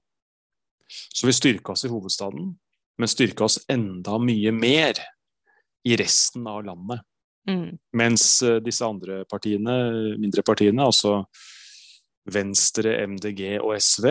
[0.87, 2.49] Så vi styrka oss i hovedstaden,
[2.97, 4.99] men styrka oss enda mye mer
[5.85, 7.03] i resten av landet.
[7.47, 7.77] Mm.
[7.95, 9.75] Mens uh, disse andre partiene,
[10.19, 11.21] mindre partiene, altså
[12.27, 14.07] Venstre, MDG og SV,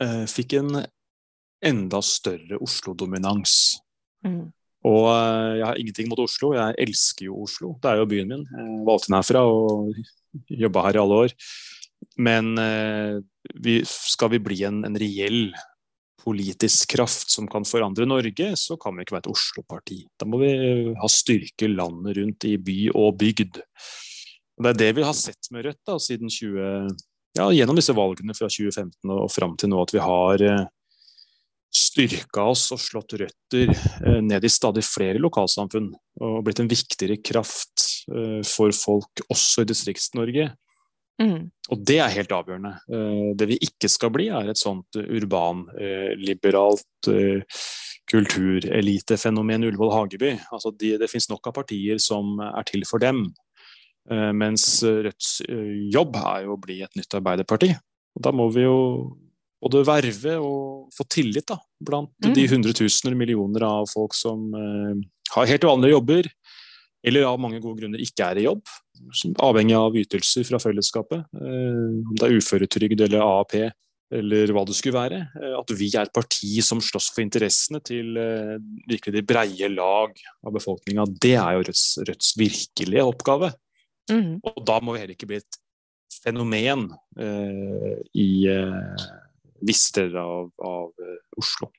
[0.00, 0.78] eh, fikk en
[1.68, 3.52] enda større Oslo-dominans.
[4.24, 4.46] Mm.
[4.88, 7.74] Og uh, jeg har ingenting mot Oslo, jeg elsker jo Oslo.
[7.82, 8.46] Det er jo byen min.
[8.48, 9.92] Jeg valgte den herfra og
[10.48, 11.36] jobba her i alle år.
[12.18, 12.54] Men
[13.62, 15.52] vi, skal vi bli en, en reell
[16.18, 19.98] politisk kraft som kan forandre Norge, så kan vi ikke være et Oslo-parti.
[20.18, 20.52] Da må vi
[20.98, 23.60] ha styrke landet rundt i by og bygd.
[24.58, 26.96] Og det er det vi har sett med Rødt da, siden 20,
[27.38, 30.66] ja, gjennom disse valgene fra 2015 og fram til nå, at vi har eh,
[31.74, 35.92] styrka oss og slått røtter eh, ned i stadig flere lokalsamfunn.
[36.24, 40.50] Og blitt en viktigere kraft eh, for folk også i Distrikts-Norge.
[41.18, 41.50] Mm.
[41.72, 42.70] Og det er helt avgjørende.
[42.94, 47.60] Eh, det vi ikke skal bli, er et sånt urbanliberalt eh,
[48.08, 50.30] kulturelitefenomen Ullevål Hageby.
[50.54, 53.18] Altså de, det finnes nok av partier som er til for dem.
[54.10, 55.30] Eh, mens Rødts
[55.92, 57.70] jobb er jo å bli et nytt arbeiderparti.
[58.16, 58.78] Og da må vi jo
[59.58, 62.34] både verve og få tillit da, blant mm.
[62.36, 64.54] de hundretusener, millioner av folk som
[65.34, 66.28] har helt vanlige jobber,
[67.08, 68.62] eller av mange gode grunner ikke er i jobb,
[69.44, 73.60] avhengig av ytelser fra fellesskapet, eh, om det er uføretrygd eller AAP
[74.18, 75.20] eller hva det skulle være.
[75.36, 78.56] Eh, at vi er et parti som slåss for interessene til eh,
[78.88, 80.14] virkelig de breie lag
[80.46, 83.52] av befolkninga, det er jo Rødts, Rødts virkelige oppgave.
[84.10, 84.38] Mm.
[84.40, 85.60] Og da må vi heller ikke bli et
[86.22, 86.88] fenomen
[87.20, 89.08] eh, i eh,
[89.68, 91.70] visse deler av, av Oslo.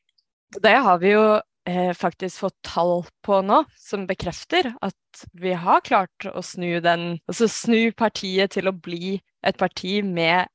[0.59, 1.23] Det har vi jo
[1.69, 7.19] eh, faktisk fått tall på nå som bekrefter at vi har klart å snu den
[7.29, 10.49] Altså snu partiet til å bli et parti med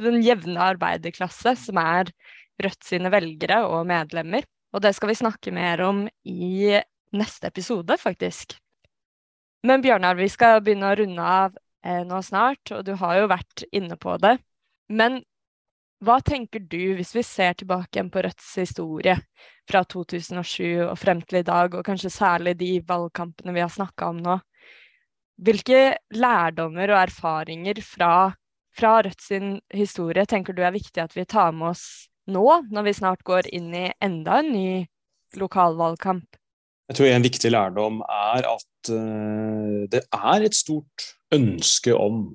[0.00, 2.12] den jevne arbeiderklasse, som er
[2.56, 4.46] Rødt sine velgere og medlemmer.
[4.72, 6.78] Og det skal vi snakke mer om i
[7.12, 8.56] neste episode, faktisk.
[9.66, 13.28] Men Bjørnar, vi skal begynne å runde av eh, nå snart, og du har jo
[13.28, 14.38] vært inne på det.
[14.88, 15.20] Men
[16.04, 19.16] hva tenker du, hvis vi ser tilbake igjen på Rødts historie
[19.68, 24.10] fra 2007 og frem til i dag, og kanskje særlig de valgkampene vi har snakka
[24.12, 24.36] om nå?
[25.46, 28.32] Hvilke lærdommer og erfaringer fra,
[28.76, 29.32] fra Rødts
[29.72, 31.86] historie tenker du er viktig at vi tar med oss
[32.28, 34.70] nå, når vi snart går inn i enda en ny
[35.40, 36.36] lokalvalgkamp?
[36.86, 42.28] Jeg tror en viktig lærdom er at uh, det er et stort ønske om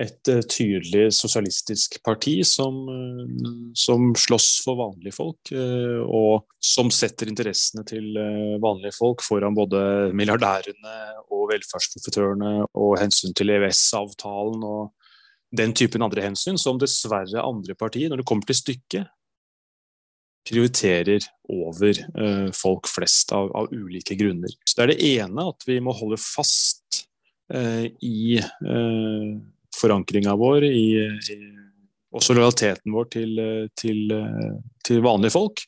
[0.00, 7.28] et uh, tydelig sosialistisk parti som, uh, som, slåss for vanlige folk, og som setter
[7.28, 8.16] interessene til
[8.62, 10.96] vanlige folk foran både milliardærene
[11.28, 14.92] og velferdsprofitørene og hensyn til EØS-avtalen og
[15.52, 19.10] den typen andre hensyn som dessverre andre partier, når det kommer til stykket,
[20.48, 21.98] prioriterer over
[22.56, 24.50] folk flest av, av, ulike grunner.
[24.64, 27.04] Så Det er det ene at vi må holde fast
[27.52, 28.40] i
[29.82, 30.86] forankringa vår, i,
[31.34, 31.38] i,
[32.14, 33.42] også lojaliteten vår til,
[33.78, 34.14] til,
[34.86, 35.64] til vanlige folk.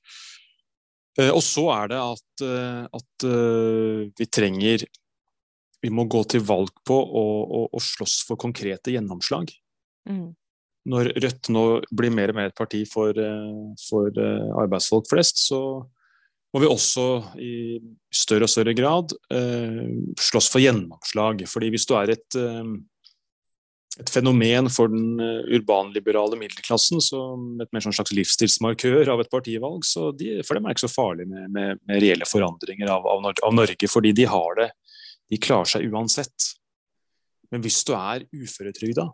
[1.24, 2.44] og så er det at,
[2.98, 3.26] at
[4.18, 4.84] vi trenger
[5.84, 9.52] Vi må gå til valg på å, slåss for konkrete gjennomslag.
[10.08, 10.34] Mm
[10.90, 11.64] når Rødt nå
[11.96, 15.60] blir mer og mer et parti for, eh, for eh, arbeidsfolk flest, så
[16.54, 17.06] må vi også
[17.40, 17.54] i
[18.14, 19.88] større og større grad eh,
[20.20, 21.46] slåss for gjennomslag.
[21.50, 22.62] Fordi hvis du er et, eh,
[24.00, 25.20] et fenomen for den
[25.54, 30.66] urbanliberale middelklassen, som et mer sånn slags livsstilsmarkør av et partivalg, så de, for dem
[30.66, 34.10] er det ikke så farlig med, med, med reelle forandringer av, av, av, Norge, fordi
[34.16, 34.70] de har det.
[35.30, 36.48] De klarer seg uansett.
[37.54, 39.06] Men hvis du er uføretrygda,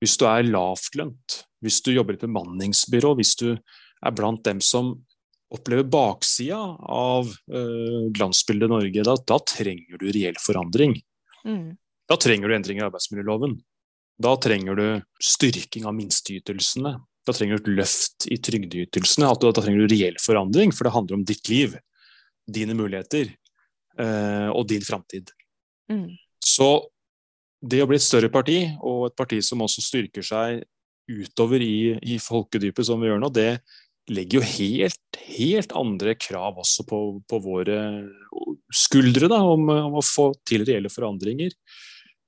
[0.00, 4.64] hvis du er lavtlønt, hvis du jobber i et bemanningsbyrå, hvis du er blant dem
[4.64, 4.94] som
[5.54, 6.58] opplever baksida
[6.90, 10.96] av øh, glansbildet Norge, da, da, trenger du reell forandring.
[11.46, 11.76] Mm.
[12.10, 13.58] Da trenger du endring i arbeidsmiljøloven.
[14.22, 14.86] Da trenger du
[15.22, 16.96] styrking av minsteytelsene.
[17.24, 19.30] Da trenger du et løft i trygdeytelsene.
[19.40, 21.78] Da, trenger du reell forandring, for det handler om ditt liv,
[22.44, 23.32] dine muligheter
[24.00, 25.32] uh, og din framtid.
[25.90, 26.12] Mm.
[26.44, 26.68] Så
[27.64, 30.62] det å bli et større parti, og et parti som også styrker seg
[31.10, 33.58] utover i, i folkedypet som vi gjør nå, det
[34.12, 37.78] legger jo helt, helt andre krav også på, på våre
[38.74, 41.54] skuldre da, om, om, å få til reelle forandringer.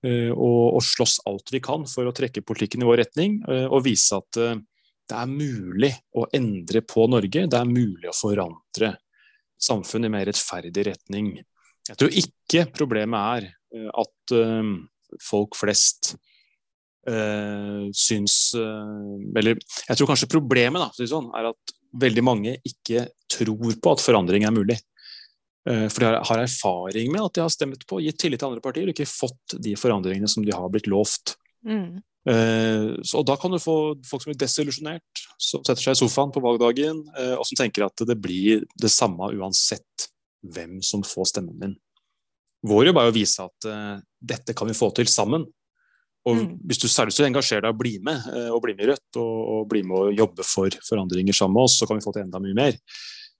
[0.05, 3.65] Uh, og, og, slåss alt vi kan for å trekke politikken i vår retning uh,
[3.65, 4.59] og vise at uh,
[5.09, 7.47] det er mulig å endre på Norge.
[7.49, 8.93] Det er mulig å forandre
[9.57, 11.31] samfunnet i mer rettferdig retning.
[11.89, 14.35] Jeg tror ikke problemet er at
[15.23, 16.17] folk flest
[17.07, 23.79] uh, syns Eller jeg tror kanskje problemet da, sånn, er at veldig mange ikke tror
[23.79, 24.81] på at forandring er mulig.
[25.67, 28.63] Uh, for de har, erfaring med at de har stemt på, gitt tillit til andre
[28.65, 31.37] partier og ikke fått de forandringene som de har blitt lovt.
[31.67, 32.03] Mm.
[33.07, 36.41] Så da kan du få folk som blir desillusjonert, som setter seg i sofaen på
[36.43, 37.05] valgdagen,
[37.39, 40.09] og som tenker at det blir det samme uansett
[40.43, 41.77] hvem som får stemmen din.
[42.67, 43.69] Vår jobb er å vise at
[44.19, 45.47] dette kan vi få til sammen.
[46.27, 46.49] Og mm.
[46.67, 49.37] Hvis du særlig vil engasjere deg og bli med, og bli med i Rødt og,
[49.53, 52.27] og, bli med og jobbe for forandringer sammen med oss, så kan vi få til
[52.27, 52.81] enda mye mer.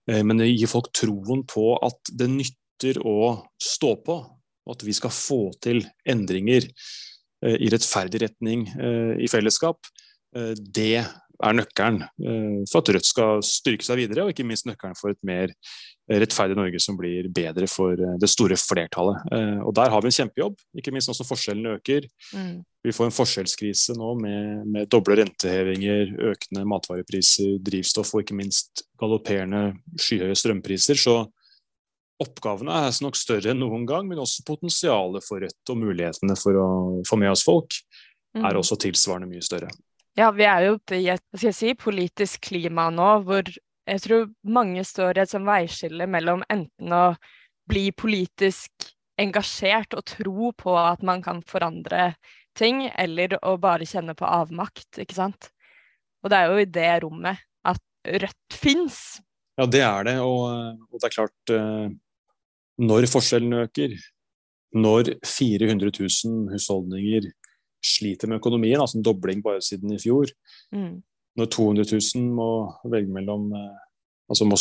[0.09, 4.17] Uh, men det gir folk troen på at det nytter å stå på,
[4.67, 6.67] og at vi skal få til endringer
[7.47, 8.63] i rettferdig retning
[9.21, 9.85] i fellesskap.
[10.57, 11.03] Det
[11.43, 15.13] er nøkkelen eh, for at Rødt skal styrke seg videre, og ikke minst nøkkelen for
[15.13, 15.53] et mer
[16.07, 19.21] rettferdig Norge som blir bedre for eh, det store flertallet.
[19.35, 22.07] Eh, og Der har vi en kjempejobb, ikke minst nå som forskjellene øker.
[22.33, 22.57] Mm.
[22.87, 28.85] Vi får en forskjellskrise nå med, med, doble rentehevinger, økende matvarepriser, drivstoff og ikke minst
[28.99, 30.97] galopperende skyhøye strømpriser.
[30.97, 31.19] Så
[32.23, 36.57] oppgavene er nok større enn noen gang, men også potensialet for Rødt og mulighetene for
[36.57, 36.69] å
[37.05, 37.77] få med oss folk
[38.37, 38.59] er mm.
[38.61, 39.69] også tilsvarende mye større.
[40.17, 43.45] Ja, vi er jo oppe i et skal jeg si, politisk klima nå hvor
[43.87, 47.03] jeg tror mange står i et sånn veiskille mellom enten å
[47.69, 48.89] bli politisk
[49.21, 52.11] engasjert og tro på at man kan forandre
[52.57, 55.49] ting, eller å bare kjenne på avmakt, ikke sant.
[56.23, 59.19] Og det er jo i det rommet at Rødt fins.
[59.57, 61.87] Ja, det er det, og, og det er klart eh,
[62.77, 63.95] Når forskjellene øker,
[64.77, 67.29] når 400 000 husholdninger
[67.83, 70.31] sliter med økonomien, altså en dobling bare siden i fjor.
[70.75, 71.01] Mm.
[71.37, 72.49] Når 200 000 må
[72.89, 73.75] velge mellom eh,
[74.27, 74.57] Altså må,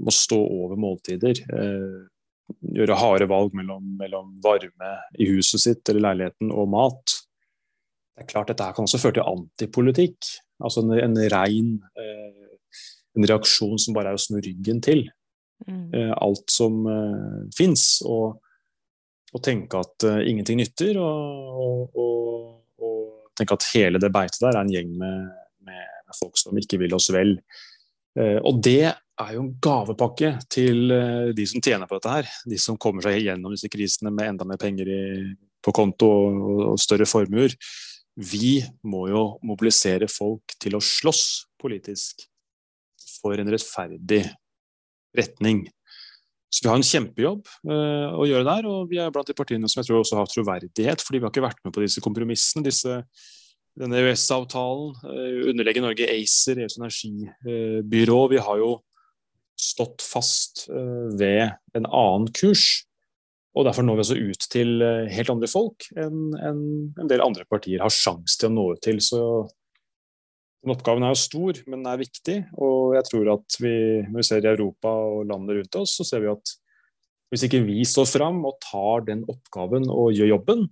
[0.00, 1.42] må stå over måltider.
[1.52, 7.18] Eh, gjøre harde valg mellom, mellom, varme i huset sitt eller leiligheten og mat.
[8.16, 10.30] Det er klart Dette her kan også føre til antipolitikk.
[10.64, 12.48] Altså en, en rein eh,
[13.18, 15.04] en reaksjon som bare er å snu ryggen til
[15.66, 15.86] mm.
[15.92, 17.90] eh, alt som eh, fins.
[18.08, 18.40] Og
[19.30, 22.56] og tenke at uh, ingenting nytter, og, og, og,
[23.40, 25.28] og, tenke at hele det beitet der er en gjeng med,
[25.66, 27.36] med, med folk som ikke vil oss vel.
[28.18, 32.32] Uh, og det er jo en gavepakke til uh, de som tjener på dette her.
[32.50, 35.04] De som kommer seg gjennom disse krisene med enda mer penger i,
[35.60, 37.54] på konto og, større formuer.
[38.20, 38.58] Vi
[38.90, 41.24] må jo mobilisere folk til å slåss
[41.60, 42.26] politisk
[43.20, 44.24] for en rettferdig
[45.16, 45.64] retning.
[46.50, 49.70] Så vi har en kjempejobb uh, å gjøre der, og vi er blant de partiene
[49.70, 52.66] som jeg tror også har troverdighet, fordi vi har ikke vært med på disse kompromissene.
[52.66, 52.96] disse
[53.78, 58.20] denne EØS-avtalen, uh, underlegger Norge ACER, EUs energibyrå.
[58.34, 58.72] Vi har jo
[59.60, 61.46] stått fast uh, ved
[61.78, 62.82] en annen kurs.
[63.54, 66.60] Og derfor når vi også ut til helt andre folk enn en,
[67.02, 69.00] en del andre partier har sjanse til å nå ut til.
[69.02, 69.22] Så
[70.60, 72.36] den oppgaven er jo stor, men den er viktig.
[72.60, 76.04] Og jeg tror at vi, når vi ser i Europa og landene rundt oss, så
[76.04, 76.52] ser vi at
[77.30, 80.66] hvis ikke vi står fram og tar den oppgaven og gjør jobben,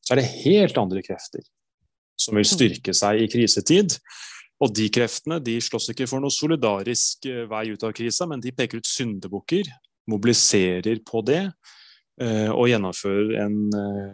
[0.00, 1.44] så er det helt andre krefter
[2.20, 3.96] som vil styrke seg i krisetid.
[4.60, 8.42] Og de kreftene de slåss ikke for noe solidarisk eh, vei ut av krisa, men
[8.44, 9.70] de peker ut syndebukker,
[10.10, 14.10] mobiliserer på det eh, og gjennomfører en eh,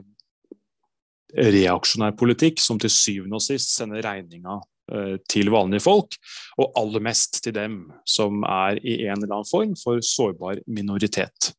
[1.56, 4.60] reaksjonær politikk som til syvende og sist sender regninga
[5.26, 6.14] til vanlige folk,
[6.62, 11.50] og aller mest til dem som er i en eller annen form for sårbar minoritet.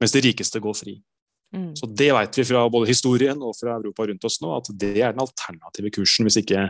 [0.00, 0.94] Mens de rikeste går fri.
[1.54, 1.74] Mm.
[1.78, 4.96] Så det vet vi fra både historien og fra Europa rundt oss nå, at det
[4.98, 6.26] er den alternative kursen.
[6.26, 6.66] Hvis ikke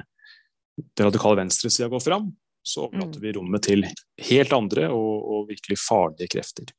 [0.77, 2.33] den radikale venstresida går fram,
[2.65, 3.25] så overlater mm.
[3.25, 3.87] vi rommet til
[4.29, 6.73] helt andre og, og virkelig farlige krefter.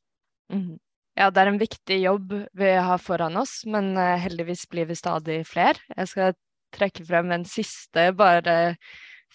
[0.53, 0.75] Mm.
[1.15, 4.97] Ja, det er en viktig jobb vi har foran oss, men eh, heldigvis blir vi
[4.99, 5.79] stadig flere.
[5.95, 6.35] Jeg skal
[6.75, 8.75] trekke frem en siste, bare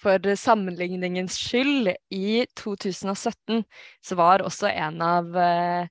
[0.00, 1.92] for sammenligningens skyld.
[2.10, 3.64] I 2017
[4.04, 5.88] så var også en av uh,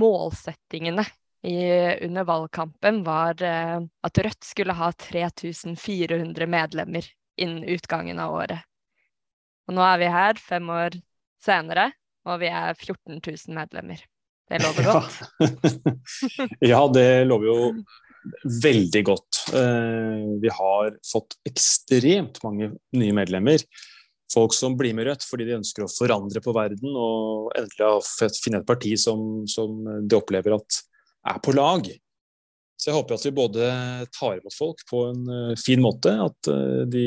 [0.00, 1.04] målsettingene
[1.42, 1.60] i,
[2.06, 7.06] under valgkampen var uh, at Rødt skulle ha 3400 medlemmer
[7.40, 8.60] innen utgangen av året.
[9.68, 10.96] Og nå er vi her fem år
[11.40, 11.90] senere,
[12.28, 14.00] og vi er 14 000 medlemmer.
[14.50, 15.20] Det lover godt.
[15.38, 17.58] Ja, ja det lover jo
[18.62, 19.40] veldig godt.
[19.54, 23.64] Eh, vi har fått ekstremt mange nye medlemmer.
[24.30, 28.60] Folk som blir med Rødt fordi de ønsker å forandre på verden og endelig finne
[28.60, 30.82] et parti som, som de opplever at
[31.30, 31.88] er på lag.
[32.80, 33.70] Så jeg håper at vi både
[34.14, 37.06] tar imot folk på en eh, fin måte, at eh, de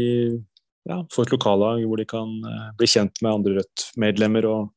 [0.89, 2.31] ja, får et lokallag hvor de kan
[2.77, 4.73] bli kjent med andre Rødt-medlemmer og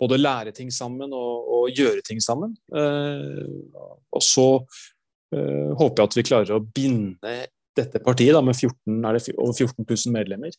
[0.00, 2.56] både lære ting sammen og, og gjøre ting sammen.
[2.72, 4.46] og så
[5.36, 7.38] uh, håper jeg at vi klarer å binde
[7.78, 10.54] dette partiet da, med 14, er det over 14 000 medlemmer.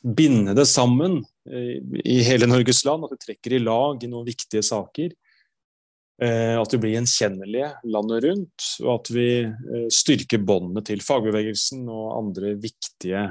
[0.00, 4.28] Binde det sammen uh, i hele Norges land, at vi trekker i lag i noen
[4.28, 5.14] viktige saker.
[6.20, 9.28] Uh, at vi blir gjenkjennelige landet rundt, og at vi
[9.94, 13.22] styrker båndene til fagbevegelsen og andre viktige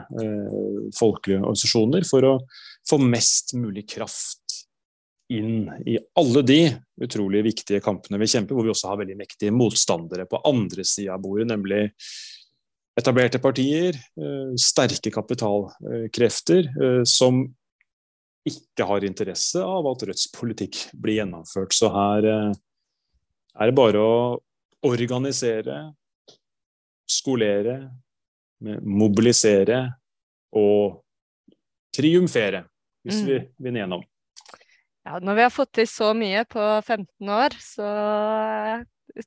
[0.97, 2.33] folkelige organisasjoner for å
[2.89, 4.38] få mest mulig kraft
[5.29, 6.61] inn i alle de
[7.03, 11.15] utrolig viktige kampene vi kjemper, hvor vi også har veldig mektige motstandere på andre sida
[11.15, 11.85] av bordet, nemlig
[12.99, 17.43] etablerte partier, eh, sterke kapitalkrefter, eh, som
[18.49, 21.75] ikke har interesse av at Rødts politikk blir gjennomført.
[21.77, 22.51] Så her eh,
[23.59, 24.19] er det bare å
[24.89, 25.79] organisere,
[27.09, 27.81] skolere,
[28.85, 29.81] mobilisere
[30.55, 30.99] og
[31.95, 32.63] triumfere,
[33.05, 33.27] hvis mm.
[33.27, 34.03] vi vinner gjennom.
[35.07, 37.91] Ja, når vi har fått til så mye på 15 år, så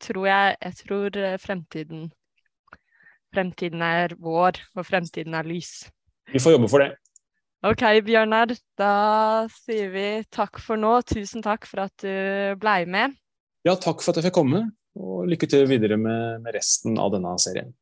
[0.02, 2.10] tror jeg Jeg tror eh, fremtiden
[3.32, 5.88] Fremtiden er vår, og fremtiden er lys.
[6.28, 6.90] Vi får jobbe for det.
[7.64, 8.52] OK, Bjørnar.
[8.76, 10.98] Da sier vi takk for nå.
[11.08, 13.16] Tusen takk for at du blei med.
[13.64, 14.66] Ja, takk for at jeg fikk komme,
[15.00, 17.72] og lykke til videre med, med resten av denne serien.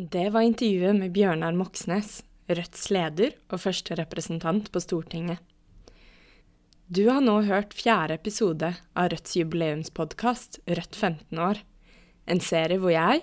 [0.00, 2.22] Det var intervjuet med Bjørnar Moxnes.
[2.44, 5.40] Rødts leder og første representant på Stortinget.
[6.92, 11.62] Du har nå hørt fjerde episode av Rødts jubileumspodkast Rødt 15 år.
[12.28, 13.22] En serie hvor jeg,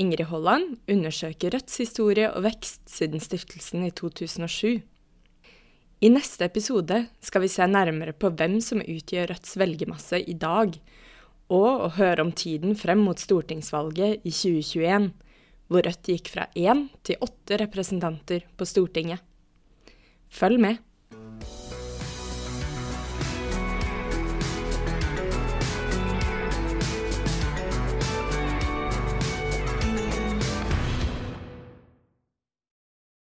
[0.00, 4.80] Ingrid Holland, undersøker Rødts historie og vekst siden stiftelsen i 2007.
[6.00, 10.72] I neste episode skal vi se nærmere på hvem som utgjør Rødts velgermasse i dag,
[11.52, 15.12] og å høre om tiden frem mot stortingsvalget i 2021
[15.74, 19.18] hvor Rødt gikk fra én til åtte representanter på Stortinget.
[20.30, 20.78] Følg med.